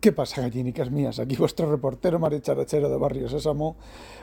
[0.00, 1.18] ¿Qué pasa, gallinicas mías?
[1.18, 3.76] Aquí vuestro reportero maricharachero de Barrio Sésamo,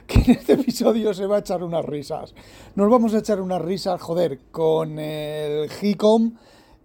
[0.08, 2.36] que en este episodio se va a echar unas risas.
[2.76, 6.34] Nos vamos a echar unas risas, joder, con el GICOM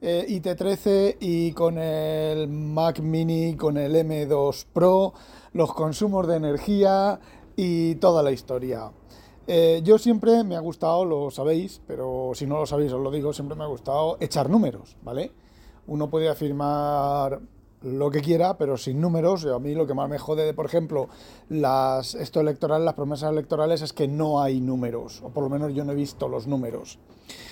[0.01, 5.13] eh, IT13 y con el Mac Mini, con el M2 Pro,
[5.53, 7.21] los consumos de energía
[7.57, 8.91] y toda la historia.
[9.47, 13.11] Eh, yo siempre me ha gustado, lo sabéis, pero si no lo sabéis os lo
[13.11, 15.33] digo, siempre me ha gustado echar números, ¿vale?
[15.87, 17.41] Uno puede afirmar
[17.83, 19.47] lo que quiera, pero sin números.
[19.47, 21.09] A mí lo que más me jode, por ejemplo,
[21.49, 25.75] las esto electoral, las promesas electorales es que no hay números, o por lo menos
[25.75, 26.99] yo no he visto los números.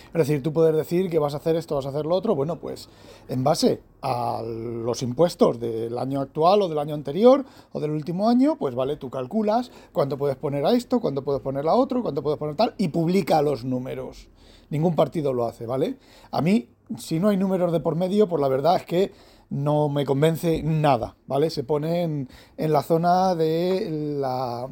[0.06, 2.34] Es decir, tú puedes decir que vas a hacer esto, vas a hacer lo otro,
[2.34, 2.88] bueno, pues
[3.28, 8.28] en base a los impuestos del año actual o del año anterior o del último
[8.28, 12.02] año, pues vale, tú calculas cuánto puedes poner a esto, cuánto puedes poner a otro,
[12.02, 14.28] cuánto puedes poner tal, y publica los números.
[14.70, 15.98] Ningún partido lo hace, ¿vale?
[16.30, 19.12] A mí, si no hay números de por medio, pues la verdad es que
[19.50, 21.50] no me convence nada, ¿vale?
[21.50, 24.68] Se pone en, la zona de la,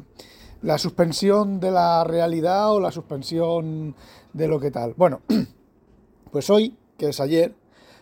[0.61, 3.95] la, suspensión de la realidad o la suspensión
[4.33, 4.93] de lo que tal.
[4.95, 5.21] Bueno,
[6.31, 7.55] pues hoy, que es ayer,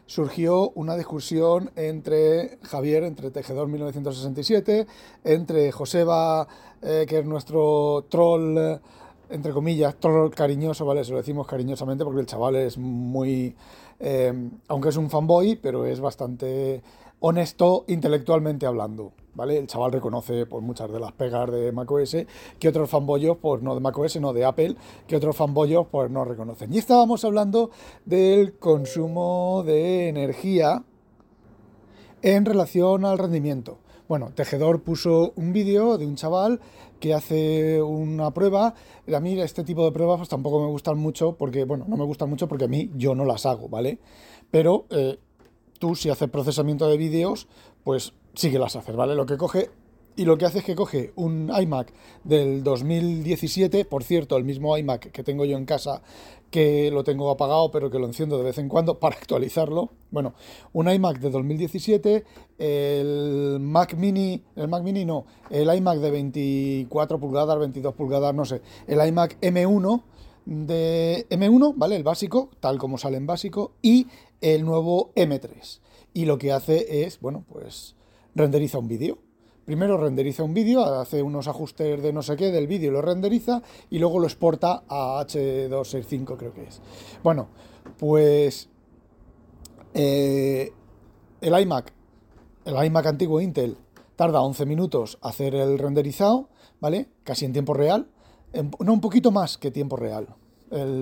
[0.06, 4.88] surgió una discusión entre Javier, entre Tejedor 1967,
[5.23, 6.47] entre Joseba,
[6.81, 8.80] eh, que es nuestro troll,
[9.34, 11.03] entre comillas, troll cariñoso, ¿vale?
[11.03, 13.56] Se lo decimos cariñosamente porque el chaval es muy
[14.06, 16.81] Em, aunque es un fanboy, pero es bastante
[17.22, 19.14] honesto intelectualmente hablando.
[19.34, 19.58] ¿Vale?
[19.58, 22.17] El chaval reconoce pues, muchas de las pegas de macOS
[22.59, 24.75] que otros fanboyos, pues no de macOS, no de Apple,
[25.08, 26.73] que otros fanboyos pues no reconocen.
[26.73, 27.72] Y estábamos hablando
[28.06, 30.84] del consumo de energía
[32.22, 33.80] en relación al rendimiento.
[34.08, 36.59] Bueno, Tejedor puso un vídeo de un chaval
[37.04, 38.76] que hace una prueba.
[39.14, 42.06] A mí este tipo de pruebas pues, tampoco me gustan mucho porque, bueno, no me
[42.06, 44.00] gustan mucho porque a mí yo no las hago, ¿vale?
[44.50, 45.20] Pero eh,
[45.80, 47.50] tú si haces procesamiento de vídeos,
[47.84, 49.16] pues sí que las haces, ¿vale?
[49.16, 49.70] Lo que coge
[50.16, 51.92] y lo que hace es que coge un iMac
[52.23, 56.02] del 2017, por cierto, el mismo iMac que tengo yo en casa,
[56.51, 59.90] que lo tengo apagado, pero que lo enciendo de vez en cuando para actualizarlo.
[60.12, 60.35] Bueno,
[60.72, 62.24] un iMac de 2017,
[62.59, 68.45] el Mac Mini, el Mac Mini no, el iMac de 24 pulgadas, 22 pulgadas, no
[68.45, 70.03] sé, el iMac M1
[70.45, 71.95] de M1, ¿vale?
[71.95, 74.07] El básico, tal como sale en básico, y
[74.41, 75.80] el nuevo M3.
[76.13, 77.95] Y lo que hace es, bueno, pues
[78.35, 79.18] renderiza un vídeo
[79.66, 83.62] primero renderiza un vídeo, hace unos ajustes de no sé qué del vídeo, lo renderiza
[83.90, 86.81] y luego lo exporta a H265 creo que es.
[87.24, 87.47] Bueno,
[87.97, 88.69] pues
[89.94, 90.72] eh,
[91.41, 91.94] el iMac,
[92.66, 93.78] el iMac antiguo Intel,
[94.16, 96.50] tarda 11 minutos hacer el renderizado,
[96.80, 97.09] ¿vale?
[97.24, 98.07] Casi en tiempo real,
[98.80, 100.28] no un poquito más que tiempo real.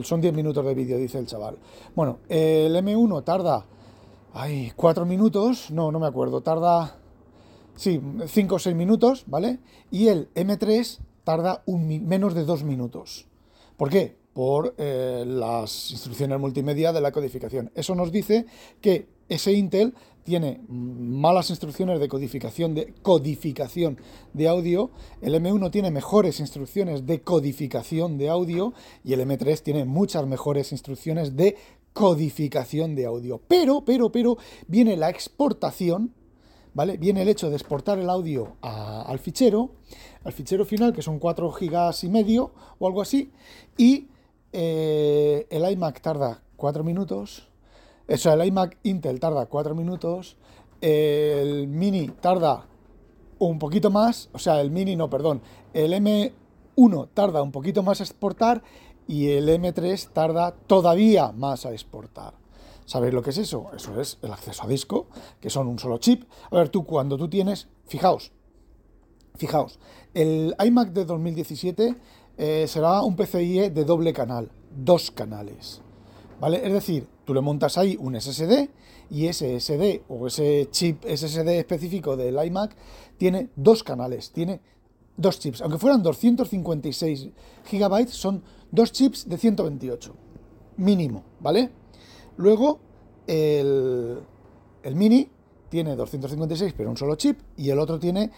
[0.03, 1.57] son 10 minutos de vídeo, dice el chaval.
[1.95, 3.65] Bueno, el M1 tarda,
[4.33, 7.00] ay, 4 minutos, no, no me acuerdo, tarda
[7.75, 9.59] Sí, 5 o 6 minutos, ¿vale?
[9.89, 13.25] Y el M3 tarda un, menos de 2 minutos.
[13.77, 14.15] ¿Por qué?
[14.33, 17.71] Por eh, las instrucciones multimedia de la codificación.
[17.75, 18.45] Eso nos dice
[18.79, 19.93] que ese Intel
[20.23, 23.97] tiene malas instrucciones de codificación de codificación
[24.33, 28.73] de audio, el M1 tiene mejores instrucciones de codificación de audio
[29.03, 31.55] y el M3 tiene muchas mejores instrucciones de
[31.93, 33.41] codificación de audio.
[33.47, 34.37] Pero, pero, pero
[34.67, 36.13] viene la exportación
[36.73, 36.97] ¿vale?
[36.97, 39.71] Viene el hecho de exportar el audio al fichero,
[40.23, 43.31] al fichero final, que son 4 gigas y medio o algo así,
[43.77, 44.07] y
[44.53, 47.47] eh, el iMac tarda 4 minutos,
[48.07, 50.37] eso, el iMac Intel tarda 4 minutos,
[50.81, 52.65] el Mini tarda
[53.39, 55.41] un poquito más, o sea, el Mini no, perdón,
[55.73, 58.63] el M1 tarda un poquito más a exportar
[59.07, 62.40] y el M3 tarda todavía más a exportar.
[62.85, 63.69] ¿Sabéis lo que es eso?
[63.75, 65.07] Eso es el acceso a disco,
[65.39, 66.23] que son un solo chip.
[66.49, 68.31] A ver, tú cuando tú tienes, fijaos,
[69.35, 69.79] fijaos,
[70.13, 71.95] el iMac de 2017
[72.37, 75.81] eh, será un PCIe de doble canal, dos canales.
[76.39, 76.65] ¿Vale?
[76.65, 78.69] Es decir, tú le montas ahí un SSD
[79.11, 82.75] y ese SSD o ese chip SSD específico del iMac
[83.17, 84.59] tiene dos canales, tiene
[85.17, 85.61] dos chips.
[85.61, 87.29] Aunque fueran 256
[87.71, 90.15] GB, son dos chips de 128,
[90.77, 91.69] mínimo, ¿vale?
[92.37, 92.79] Luego,
[93.27, 94.21] el,
[94.93, 95.29] Mini
[95.69, 98.31] tiene 256, pero un solo chip, y el otro tiene,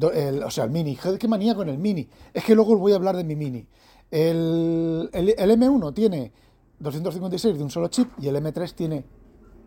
[0.00, 0.96] o sea, el Mini.
[1.18, 2.08] ¿Qué manía con el Mini?
[2.32, 3.66] Es que luego os voy a hablar de mi Mini.
[4.10, 6.32] El, M1 tiene
[6.78, 9.04] 256 de un solo chip y el M3 tiene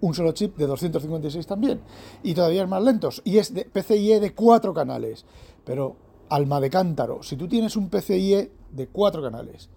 [0.01, 1.81] un solo chip de 256 también.
[2.23, 3.21] Y todavía es más lentos.
[3.23, 5.25] Y es de PCIe de cuatro canales.
[5.63, 5.95] Pero,
[6.29, 9.69] alma de cántaro, si tú tienes un PCIe de cuatro canales,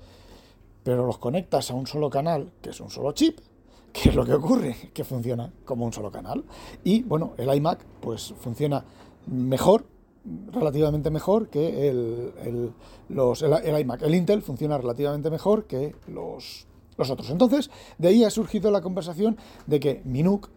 [0.82, 3.40] pero los conectas a un solo canal, que es un solo chip,
[3.94, 4.76] ¿Qué es lo que ocurre?
[4.93, 6.44] Que funciona como un solo canal.
[6.82, 8.85] Y bueno, el iMac pues funciona
[9.29, 9.87] mejor,
[10.50, 12.73] relativamente mejor que el,
[13.08, 14.02] los, el, iMac.
[14.02, 17.31] El Intel funciona relativamente mejor que los, los otros.
[17.31, 19.37] Entonces, de ahí ha surgido la conversación
[19.69, 20.49] de que Minuk,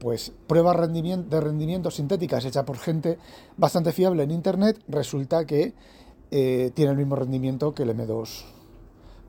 [0.00, 3.18] pues pruebas de rendimiento sintéticas hecha por gente
[3.56, 5.74] bastante fiable en Internet, resulta que
[6.32, 8.46] eh, tiene el mismo rendimiento que el M2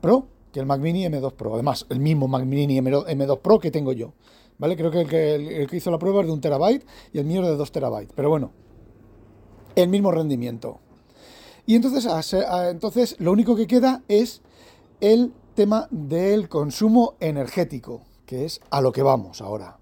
[0.00, 0.26] Pro,
[0.56, 1.52] que el Mac Mini M2 Pro.
[1.52, 4.14] Además, el mismo Mac Mini M2, Pro que tengo yo.
[4.56, 4.74] ¿Vale?
[4.74, 6.82] Creo que el, que hizo la prueba es de un terabyte
[7.12, 8.14] y el mío es de 2 terabytes.
[8.16, 8.52] Pero bueno,
[9.74, 10.80] el mismo rendimiento.
[11.66, 12.08] Y entonces,
[12.70, 14.40] entonces lo único que queda es
[15.02, 19.76] el tema del consumo energético, que es a lo que vamos ahora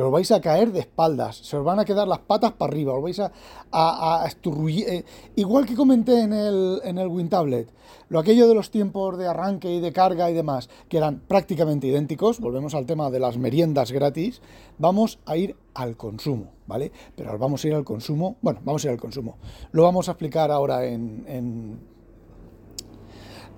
[0.00, 2.72] que os vais a caer de espaldas, se os van a quedar las patas para
[2.72, 3.28] arriba, os vais a,
[3.70, 5.04] a, eh,
[5.36, 7.68] igual que comenté en el, en el WinTablet,
[8.08, 11.86] lo aquello de los tiempos de arranque y de carga y demás, que eran prácticamente
[11.86, 14.40] idénticos, volvemos al tema de las meriendas gratis,
[14.78, 16.92] vamos a ir al consumo, ¿vale?
[17.14, 19.36] Pero vamos a ir al consumo, bueno, vamos a ir al consumo.
[19.72, 21.78] Lo vamos a explicar ahora en, en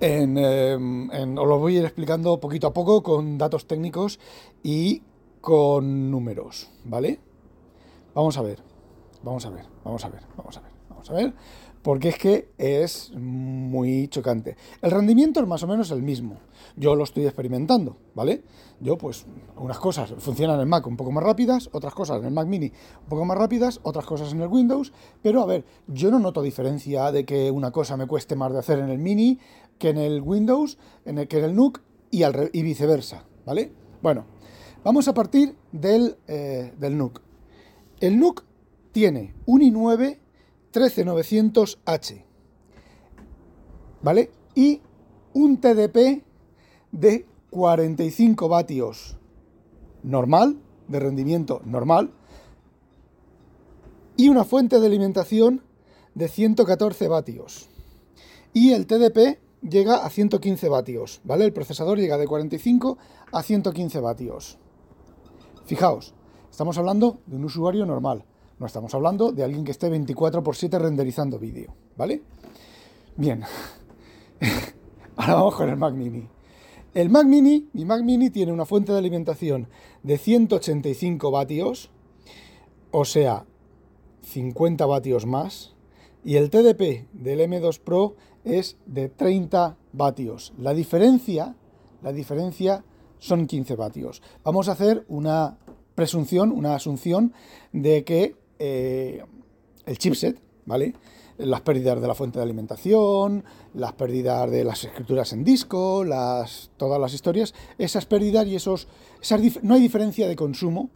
[0.01, 4.19] em, os lo voy a ir explicando poquito a poco con datos técnicos
[4.61, 5.03] y
[5.43, 7.19] con números, ¿vale?
[8.15, 8.63] Vamos a ver,
[9.21, 11.33] vamos a ver, vamos a ver, vamos a ver, vamos a ver,
[11.81, 14.55] porque es que es muy chocante.
[14.81, 16.37] El rendimiento es más o menos el mismo.
[16.77, 18.45] Yo lo estoy experimentando, ¿vale?
[18.79, 19.25] Yo, pues,
[19.57, 22.47] unas cosas funcionan en el Mac un poco más rápidas, otras cosas en el Mac
[22.47, 26.19] Mini un poco más rápidas, otras cosas en el Windows, pero a ver, yo no
[26.19, 29.39] noto diferencia de que una cosa me cueste más de hacer en el Mini
[29.77, 31.81] que en el Windows, en el, que en el NUC
[32.11, 33.73] y, al, y viceversa, ¿vale?
[34.01, 34.25] Bueno,
[34.83, 37.21] Vamos a partir del, eh, del NUC.
[38.01, 38.43] El NUC
[38.91, 40.17] tiene un i9
[40.73, 42.23] 13900H,
[44.01, 44.31] ¿vale?
[44.55, 44.81] Y
[45.33, 46.23] un TDP
[46.91, 49.17] de 45 vatios
[50.01, 50.57] normal,
[50.87, 52.11] de rendimiento normal,
[54.17, 55.61] y una fuente de alimentación
[56.13, 57.69] de 114 vatios.
[58.51, 61.45] Y el TDP llega a 115 vatios, ¿vale?
[61.45, 62.97] El procesador llega de 45
[63.31, 64.57] a 115 vatios.
[65.65, 66.13] Fijaos,
[66.51, 68.25] estamos hablando de un usuario normal,
[68.59, 72.21] no estamos hablando de alguien que esté 24 x 7 renderizando vídeo, ¿vale?
[73.15, 73.43] Bien,
[75.15, 76.27] ahora vamos con el Mac Mini.
[76.93, 79.69] El Mac Mini, mi Mac Mini tiene una fuente de alimentación
[80.03, 81.89] de 185 vatios,
[82.91, 83.45] o sea,
[84.23, 85.75] 50 vatios más,
[86.25, 90.53] y el TDP del M2 Pro es de 30 vatios.
[90.57, 91.55] La diferencia,
[92.01, 92.83] la diferencia
[93.23, 94.21] son 15 vatios.
[94.43, 95.57] Vamos a hacer una
[95.95, 97.33] presunción, una asunción
[97.71, 99.23] de que eh,
[99.85, 100.93] el chipset, ¿vale?
[101.37, 106.71] Las pérdidas de la fuente de alimentación, las pérdidas de las escrituras en disco, las,
[106.75, 108.89] todas las historias, esas pérdidas y esos...
[109.61, 110.89] no hay diferencia de consumo,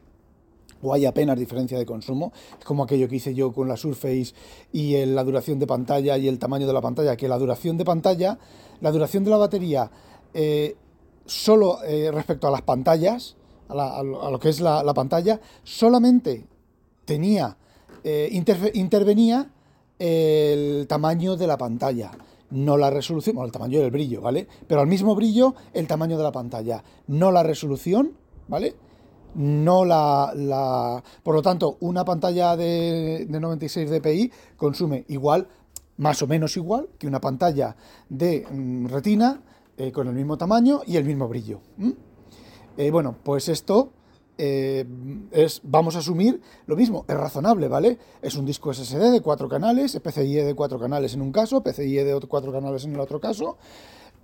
[0.82, 2.34] o hay apenas diferencia de consumo.
[2.60, 4.34] Es como aquello que hice yo con la Surface
[4.74, 7.86] y la duración de pantalla y el tamaño de la pantalla, que la duración de
[7.86, 8.38] pantalla,
[8.82, 9.90] la duración de la batería
[10.34, 10.76] eh,
[11.28, 13.36] solo eh, respecto a las pantallas,
[13.70, 16.46] a, lo que es la, pantalla, solamente
[17.06, 17.58] tenía,
[18.04, 18.30] eh,
[18.74, 19.50] intervenía
[20.00, 22.12] el tamaño de la pantalla,
[22.52, 24.48] no la resolución, bueno, el tamaño del brillo, ¿vale?
[24.68, 28.14] Pero al mismo brillo, el tamaño de la pantalla, no la resolución,
[28.48, 28.76] ¿vale?
[29.36, 35.48] No la, la por lo tanto, una pantalla de, de 96 dpi consume igual,
[35.98, 37.76] más o menos igual, que una pantalla
[38.10, 39.42] de mm, retina
[39.78, 41.60] eh, con el mismo tamaño y el mismo brillo.
[42.78, 43.92] Eh, bueno, pues esto
[44.38, 44.86] eh,
[45.32, 48.00] es, vamos a asumir lo mismo, es razonable, ¿vale?
[48.22, 52.04] Es un disco SSD de cuatro canales, PCIe de cuatro canales en un caso, PCIe
[52.04, 53.58] de cuatro canales en el otro caso.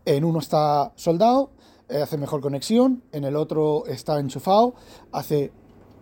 [0.05, 1.51] En uno está soldado,
[1.87, 4.73] hace mejor conexión, en el otro está enchufado,
[5.11, 5.51] hace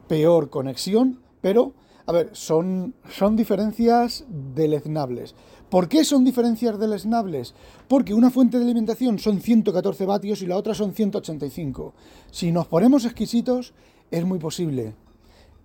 [0.07, 1.73] peor conexión, pero,
[2.05, 5.35] a ver, son, son diferencias deleznables.
[5.71, 7.53] ¿Por qué son diferencias deleznables?
[7.87, 11.93] Porque una fuente de alimentación son 114 vatios y la otra son 185.
[12.29, 13.73] Si nos ponemos exquisitos,
[14.11, 14.95] es muy posible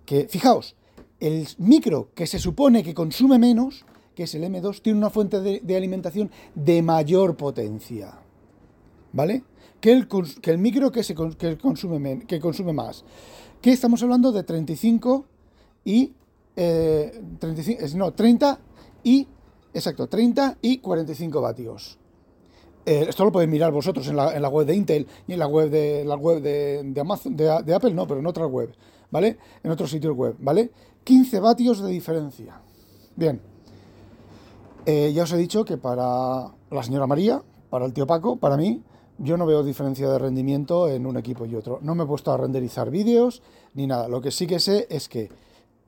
[0.05, 0.77] que, fijaos,
[1.19, 3.83] el micro que se supone que consume menos,
[4.15, 8.17] que es el M2, tiene una fuente de, alimentación de mayor potencia.
[9.11, 9.43] ¿Vale?
[9.81, 13.03] Que el, micro que, se, consume, que consume más.
[13.61, 15.25] Que estamos hablando de 35
[15.83, 16.13] y...
[16.55, 17.21] Eh,
[17.93, 18.59] no, 30
[19.03, 19.27] y
[19.77, 21.99] Exacto, 30 y 45 vatios.
[22.83, 25.69] Eh, esto lo podéis mirar vosotros en la, web de Intel y en la web
[25.69, 28.73] de la web de, Amazon, de, Apple, no, pero en otras web,
[29.11, 29.37] ¿vale?
[29.61, 30.71] En otros sitios web, ¿vale?
[31.03, 32.59] 15 vatios de diferencia.
[33.15, 33.39] Bien.
[34.83, 38.57] Eh, ya os he dicho que para la señora María, para el tío Paco, para
[38.57, 38.81] mí,
[39.19, 41.77] yo no veo diferencia de rendimiento en un equipo y otro.
[41.83, 43.43] No me he puesto a renderizar vídeos
[43.75, 44.07] ni nada.
[44.07, 45.29] Lo que sí que sé es que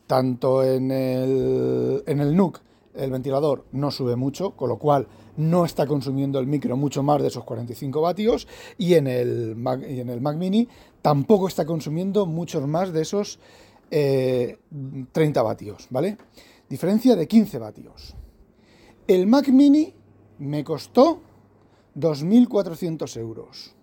[0.06, 5.66] tanto en el, en el NUC el ventilador no sube mucho, con lo cual no
[5.66, 10.00] está consumiendo el micro mucho más de esos 45 vatios y en el Mac, y
[10.00, 10.68] en el Mac Mini
[11.02, 13.40] tampoco está consumiendo muchos más de esos
[13.90, 16.18] 30 eh, vatios, ¿vale?
[16.70, 18.16] Diferencia de 15 vatios.
[19.08, 19.94] El Mac Mini
[20.40, 21.22] me costó
[21.96, 23.76] 2.400 euros.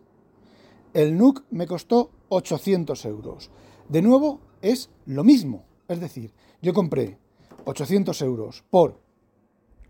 [0.94, 3.50] El NUC me costó 800 euros.
[3.88, 5.64] De nuevo, es lo mismo.
[5.88, 6.32] Es decir,
[6.62, 7.18] yo compré
[7.66, 9.00] 800 euros por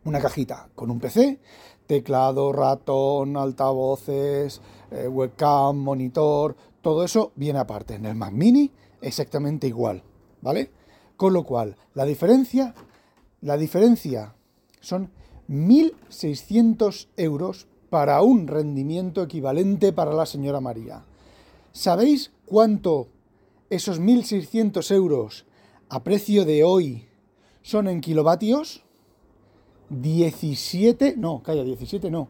[0.05, 1.39] una cajita con un PC,
[1.87, 7.95] teclado, ratón, altavoces, eh, webcam, monitor, todo eso viene aparte.
[7.95, 10.03] En el Mac Mini exactamente igual,
[10.41, 10.71] ¿vale?
[11.17, 12.75] Con lo cual, la diferencia,
[13.41, 14.35] la diferencia
[14.81, 15.11] son
[15.49, 21.05] 1.600 euros para un rendimiento equivalente para la señora María.
[21.73, 23.09] ¿Sabéis cuánto
[23.69, 25.47] esos 1.600 euros
[25.89, 27.07] a precio de hoy
[27.67, 28.85] son en kilovatios?
[29.91, 32.29] 17, no, calla, 17 no.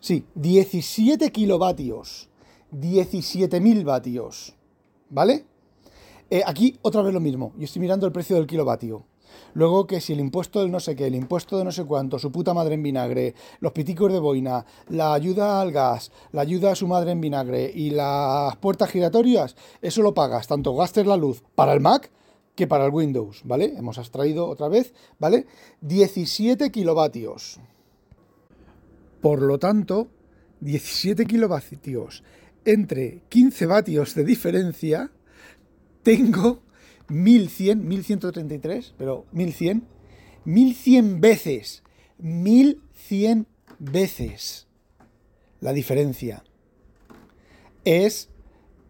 [0.00, 2.28] Sí, 17 kilovatios.
[2.72, 4.56] 17.000 vatios.
[5.10, 5.46] ¿Vale?
[6.28, 7.52] Eh, aquí otra vez lo mismo.
[7.56, 9.04] Yo estoy mirando el precio del kilovatio.
[9.54, 12.18] Luego que si el impuesto del no sé qué, el impuesto de no sé cuánto,
[12.18, 16.72] su puta madre en vinagre, los piticos de boina, la ayuda al gas, la ayuda
[16.72, 21.16] a su madre en vinagre y las puertas giratorias, eso lo pagas, tanto gastes la
[21.16, 22.10] luz para el Mac
[22.58, 23.72] que para el Windows, ¿vale?
[23.76, 25.46] Hemos extraído otra vez, ¿vale?
[25.80, 27.60] 17 kilovatios.
[29.20, 30.08] Por lo tanto,
[30.60, 32.24] 17 kilovatios
[32.64, 35.12] entre 15 vatios de diferencia,
[36.02, 36.58] tengo
[37.06, 39.84] 1100, 1133, pero 1100,
[40.44, 41.84] 1100 veces,
[42.18, 43.46] 1100
[43.78, 44.66] veces
[45.60, 46.42] la diferencia.
[47.84, 48.30] Es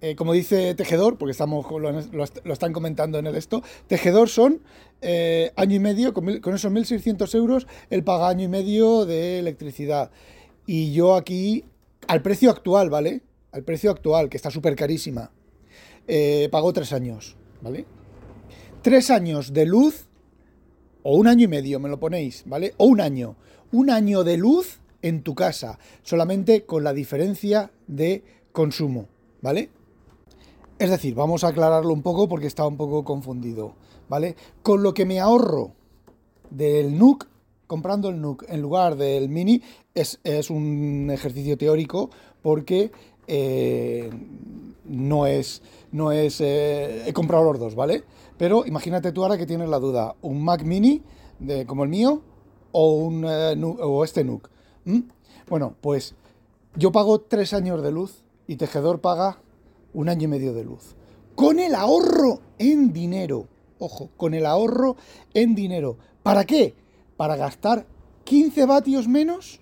[0.01, 4.61] eh, como dice Tejedor, porque estamos lo, están comentando en el esto, Tejedor son
[5.01, 10.11] eh, año y medio, con, esos 1.600 euros, él paga año y medio de electricidad.
[10.67, 11.65] Y yo aquí,
[12.07, 13.23] al precio actual, ¿vale?
[13.51, 15.33] Al precio actual, que está súper carísima,
[16.07, 17.85] eh, pago tres años, ¿vale?
[18.83, 20.07] Tres años de luz,
[21.03, 22.75] o un año y medio, me lo ponéis, ¿vale?
[22.77, 23.37] O un año.
[23.73, 29.09] Un año de luz en tu casa, solamente con la diferencia de consumo,
[29.43, 29.71] ¿vale?
[30.79, 33.73] Es decir, vamos a aclararlo un poco porque está un poco confundido,
[34.09, 34.37] ¿vale?
[34.63, 35.73] Con lo que me ahorro
[36.51, 37.27] del NUC,
[37.67, 39.61] comprando el NUC en lugar del Mini,
[39.93, 40.21] es,
[40.51, 42.11] un ejercicio teórico
[42.43, 42.93] porque
[43.27, 44.09] eh,
[44.85, 48.05] no es, no es, eh, he comprado los dos, ¿vale?
[48.37, 51.03] Pero imagínate tú ahora que tienes la duda, un Mac Mini
[51.41, 52.23] de, como el mío
[52.71, 54.49] o, un, eh, o este NUC.
[55.49, 56.15] Bueno, pues
[56.77, 59.39] yo pago tres años de luz y Tejedor paga
[59.95, 60.97] un año y medio de luz.
[61.35, 63.47] Con el ahorro en dinero.
[63.79, 64.97] Ojo, con el ahorro
[65.35, 65.99] en dinero.
[66.23, 66.75] ¿Para qué?
[67.17, 67.87] Para gastar
[68.25, 69.61] 15 vatios menos.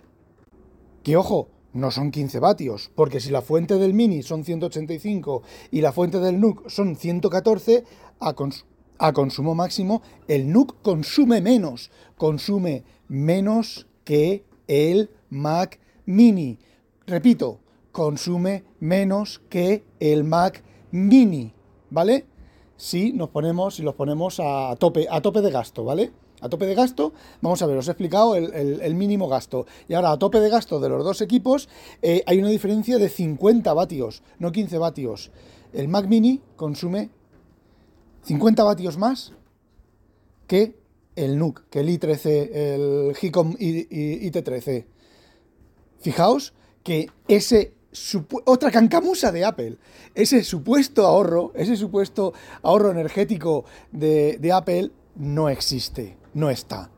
[1.03, 5.83] Que ojo, no son 15 vatios, porque si la fuente del Mini son 185 y
[5.83, 7.85] la fuente del NUC son 114,
[8.19, 8.35] a,
[8.99, 16.59] a consumo máximo, el NUC consume menos, consume menos que el Mac Mini.
[17.07, 17.61] Repito,
[17.97, 21.55] consume menos que el Mac Mini,
[21.89, 22.27] ¿vale?
[22.77, 26.13] Si nos ponemos, si los ponemos a tope, a tope de gasto, ¿vale?
[26.43, 29.65] A tope de gasto, vamos a ver, os he explicado el, mínimo gasto.
[29.89, 31.71] Y ahora, a tope de gasto de los dos equipos,
[32.03, 35.31] eh, hay una diferencia de 50 vatios, no 15 vatios.
[35.73, 37.09] El Mac Mini consume
[38.25, 39.33] 50 vatios más
[40.47, 40.79] que
[41.15, 44.85] el NUC, que el i13, el Hicom IT13.
[45.99, 47.76] Fijaos que ese
[48.45, 49.79] otra cancamusa de Apple.
[50.15, 56.91] Ese supuesto ahorro, ese supuesto ahorro energético de, Apple no existe, no está,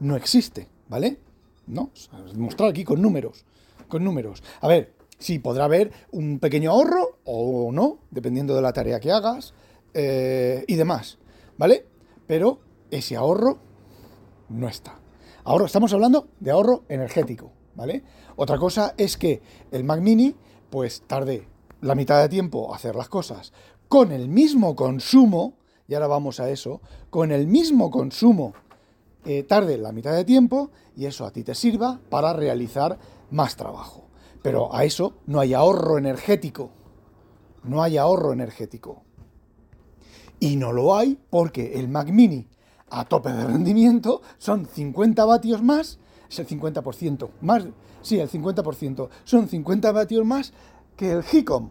[0.00, 1.18] no existe, ¿vale?
[1.66, 1.90] No,
[2.34, 3.44] mostrar aquí con números,
[3.88, 4.42] con números.
[4.60, 9.12] A ver, sí, podrá haber un pequeño ahorro o no, dependiendo de la tarea que
[9.12, 9.52] hagas
[9.94, 11.18] eh, y demás,
[11.58, 11.86] ¿vale?
[12.26, 12.60] Pero
[12.90, 13.58] ese ahorro
[14.48, 15.00] no está.
[15.44, 18.02] Ahorro, estamos hablando de ahorro energético, ¿vale?
[18.36, 20.34] Otra cosa es que el Mac Mini
[20.70, 21.48] pues tarde
[21.80, 23.52] la mitad de tiempo hacer las cosas
[23.88, 25.54] con el mismo consumo,
[25.88, 28.54] y ahora vamos a eso, con el mismo consumo
[29.24, 32.98] eh, tarde la mitad de tiempo y eso a ti te sirva para realizar
[33.30, 34.04] más trabajo.
[34.42, 36.70] Pero a eso no hay ahorro energético.
[37.64, 39.02] No hay ahorro energético.
[40.38, 42.46] Y no lo hay porque el Mac Mini
[42.88, 45.98] a tope de rendimiento son 50 vatios más,
[46.30, 47.66] es el 50%, más,
[48.06, 50.52] sí, el 50%, son 50 vatios más
[50.96, 51.70] que el Hicom.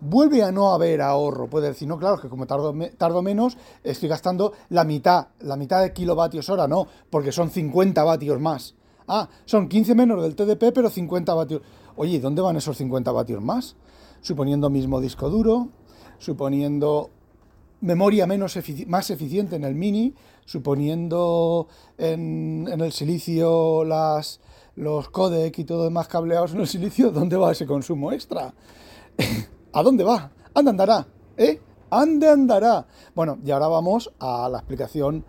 [0.00, 1.48] vuelve a no haber ahorro.
[1.48, 5.92] Puede decir, no, claro, que como tardo, menos, estoy gastando la mitad, la mitad de
[5.92, 8.74] kilovatios hora, no, porque son 50 vatios más.
[9.06, 11.62] Ah, son 15 menos del TDP, pero 50 vatios.
[11.96, 13.76] Oye, ¿dónde van esos 50 vatios más?
[14.20, 15.68] Suponiendo mismo disco duro,
[16.18, 17.10] suponiendo
[17.80, 24.40] memoria menos más eficiente en el mini, suponiendo en, en el silicio las,
[24.78, 28.54] los codec y todo demás cableados en el silicio, ¿dónde va ese consumo extra?
[29.72, 30.30] ¿A dónde va?
[30.54, 31.06] ¿Ande andará?
[31.36, 31.60] ¿Eh?
[31.90, 32.86] ¿Ande andará?
[33.14, 35.24] Bueno, y ahora vamos a la explicación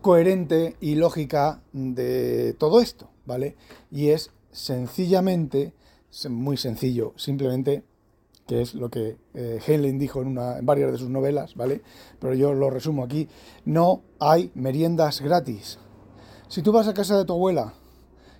[0.00, 3.56] coherente y lógica de todo esto, ¿vale?
[3.90, 5.74] Y es sencillamente,
[6.30, 7.84] muy sencillo, simplemente,
[8.46, 11.82] que es lo que eh, dijo en, una, en varias de sus novelas, ¿vale?
[12.18, 13.28] Pero yo lo resumo aquí,
[13.66, 15.78] no hay meriendas gratis.
[16.48, 17.74] Si tú vas a casa de tu abuela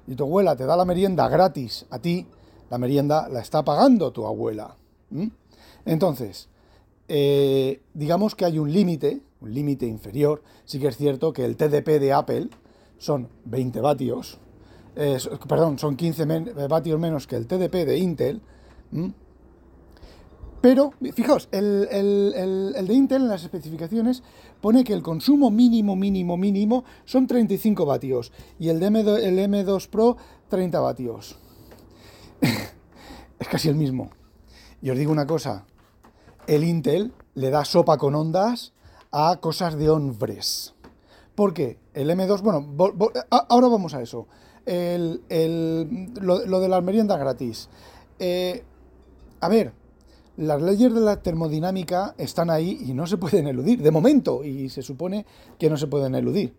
[0.06, 2.26] y tu abuela te da la merienda gratis a ti,
[2.70, 4.76] la merienda la está pagando tu abuela.
[5.84, 6.48] Entonces,
[7.08, 10.42] eh, digamos que hay un límite, un límite inferior.
[10.64, 12.48] Sí que es cierto que el TDP de Apple
[12.98, 14.38] son 20 vatios,
[15.48, 16.24] perdón, son 15
[16.68, 18.40] vatios menos que el TDP de Intel.
[20.66, 21.86] Pero, fijaos, el,
[22.88, 24.24] de Intel en las especificaciones
[24.60, 29.88] pone que el consumo mínimo, mínimo, mínimo son 35 vatios y el, de el M2
[29.88, 30.16] Pro
[30.48, 31.38] 30 vatios.
[33.38, 34.10] es casi el mismo.
[34.82, 35.66] Y os digo una cosa,
[36.48, 38.72] el Intel le da sopa con ondas
[39.12, 40.74] a cosas de hombres.
[41.36, 41.78] ¿Por qué?
[41.94, 44.26] El M2, bueno, ahora vamos a eso.
[44.64, 45.22] El,
[46.20, 47.68] lo, de las meriendas gratis.
[48.18, 48.64] Eh,
[49.40, 49.85] a ver,
[50.36, 54.68] las leyes de la termodinámica están ahí y no se pueden eludir, de momento, y
[54.68, 55.24] se supone
[55.58, 56.54] que no se pueden eludir.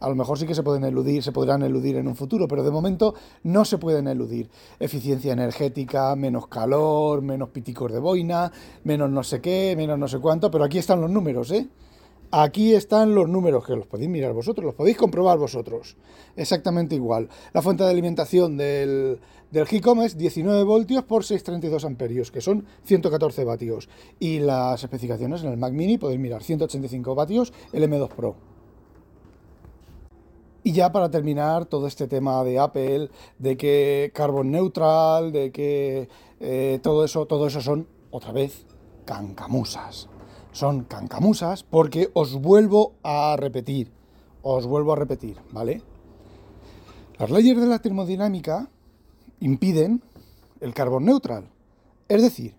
[0.00, 2.64] A lo mejor sí que se pueden eludir, se podrán eludir en un futuro, pero
[2.64, 4.50] de momento no se pueden eludir.
[4.80, 8.50] Eficiencia energética, menos calor, menos piticos de boina,
[8.82, 11.68] menos no sé qué, menos no sé cuánto, pero aquí están los números, ¿eh?
[12.34, 15.98] Aquí están los números, que los podéis mirar vosotros, los podéis comprobar vosotros.
[16.34, 17.28] Exactamente igual.
[17.52, 19.66] La fuente de alimentación del, del
[20.02, 23.90] es 19 voltios por 632 amperios, que son 114 vatios.
[24.18, 28.34] Y las especificaciones en el Mac Mini podéis mirar 185 vatios, el M2 Pro.
[30.64, 36.08] Y ya para terminar, todo este tema de Apple, de que carbon neutral, de que
[36.40, 38.64] eh, todo eso, todo eso son, otra vez,
[39.04, 40.08] cancamusas.
[40.52, 43.90] Son cancamusas porque os vuelvo a repetir,
[44.42, 45.82] os vuelvo a repetir, ¿vale?
[47.18, 48.68] Las leyes de la termodinámica
[49.40, 50.02] impiden
[50.60, 51.48] el carbon neutral.
[52.08, 52.54] Es decir,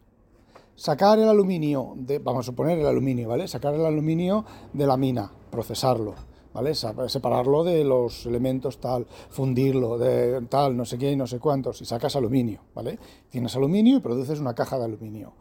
[0.76, 3.48] sacar el aluminio, de, vamos a suponer el aluminio, ¿vale?
[3.48, 6.16] Sacar el aluminio de la mina, procesarlo
[6.54, 6.74] ¿vale?
[6.76, 11.82] Separarlo de los elementos tal, fundirlo de tal, no sé qué y no sé cuántos,
[11.82, 13.00] y sacas aluminio, ¿vale?
[13.30, 15.34] Tienes aluminio y produces una caja de aluminio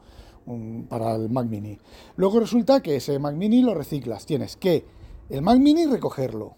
[0.89, 1.79] para el Mac Mini.
[2.17, 4.27] Luego resulta que ese Mac Mini lo reciclas.
[4.27, 4.85] Tienes que
[5.29, 6.57] el Mac Mini recogerlo,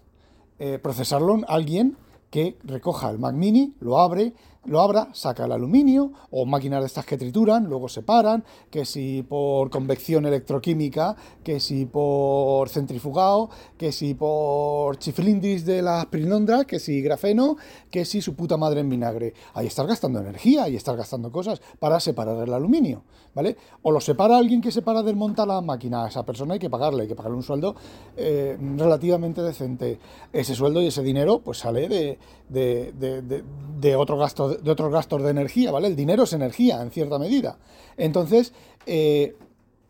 [0.59, 1.97] eh, procesarlo alguien
[2.29, 4.33] que recoja el Mac Mini, lo abre,
[4.65, 9.23] lo abra, saca el aluminio o máquinas de estas que trituran, luego separan, que si
[9.23, 16.79] por convección electroquímica, que si por centrifugado, que si por chiflindis de las prinondras, que
[16.79, 17.57] si grafeno,
[17.89, 19.33] que si su puta madre en vinagre.
[19.53, 23.57] Ahí estás gastando energía y estás gastando cosas para separar el aluminio, ¿vale?
[23.83, 27.03] O lo separa alguien que separa desmonta la máquina, a esa persona hay que pagarle,
[27.03, 27.75] hay que pagarle un sueldo
[28.17, 29.99] eh, relativamente decente.
[30.33, 32.17] Ese sueldo y ese dinero pues sale de,
[32.49, 33.43] de, de,
[33.79, 35.87] de otro gasto de otros gastos de energía, ¿vale?
[35.87, 37.57] El dinero es energía, en cierta medida.
[37.97, 38.53] Entonces,
[38.85, 39.35] eh,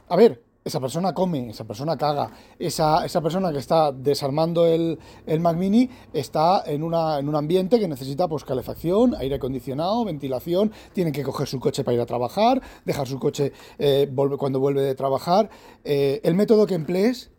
[0.10, 4.98] a ver, esa persona come, esa persona caga, esa, esa persona que está desarmando el,
[5.28, 10.04] el, Mac Mini está en, una, en un ambiente que necesita pues, calefacción, aire acondicionado,
[10.06, 14.60] ventilación, tiene que coger su coche para ir a trabajar, dejar su coche eh, cuando
[14.60, 15.52] vuelve de trabajar.
[15.84, 17.30] Eh, el método que emplees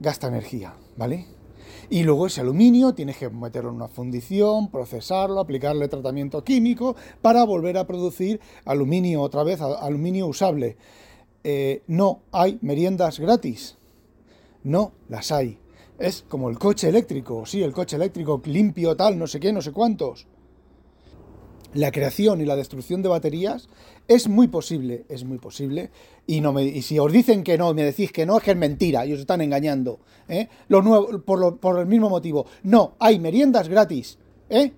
[0.00, 1.35] gasta energía, ¿vale?
[1.88, 7.44] Y luego ese aluminio tienes que meterlo en una fundición, procesarlo, aplicarle tratamiento químico para
[7.44, 10.76] volver a producir aluminio otra vez, aluminio usable.
[11.44, 13.76] Eh, no hay meriendas gratis.
[14.64, 15.58] No las hay.
[15.98, 19.62] Es como el coche eléctrico, sí, el coche eléctrico limpio, tal, no sé qué, no
[19.62, 20.26] sé cuántos
[21.76, 23.68] la creación y la destrucción de baterías
[24.08, 25.90] es muy posible, es muy posible.
[26.26, 28.56] Y, no me, si os dicen que no, me decís que no, es que es
[28.56, 30.00] mentira y os están engañando.
[30.28, 30.48] ¿eh?
[30.68, 32.46] Lo nuevo, por, por, el mismo motivo.
[32.62, 34.18] No, hay meriendas gratis.
[34.48, 34.72] ¿eh?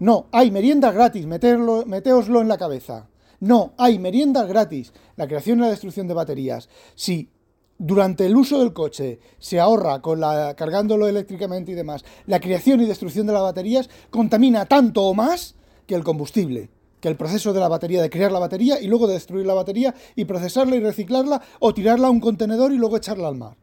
[0.00, 3.08] No, hay meriendas gratis, meterlo, meteoslo en la cabeza.
[3.40, 4.92] No, hay meriendas gratis.
[5.16, 6.68] La creación y la destrucción de baterías.
[6.94, 7.30] Si
[7.78, 12.80] durante el uso del coche se ahorra con la, cargándolo eléctricamente y demás, la creación
[12.80, 15.54] y destrucción de las baterías contamina tanto o más
[15.88, 16.70] que el combustible.
[17.00, 19.54] que el proceso de la batería, de crear la batería y luego de destruir la
[19.54, 23.56] batería y procesarla y reciclarla o tirarla a un contenedor y luego echarla al mar.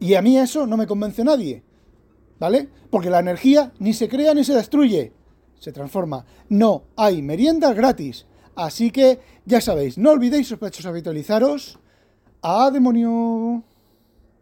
[0.00, 1.62] Y a mí eso no me convence nadie.
[2.40, 2.68] ¿Vale?
[2.90, 5.12] Porque la energía ni se crea ni se destruye.
[5.60, 6.24] Se transforma.
[6.48, 8.26] No hay meriendas gratis.
[8.56, 11.78] Así que ya sabéis, no olvidéis sospechosos habitualizaros.
[12.42, 13.62] ¡A demonio!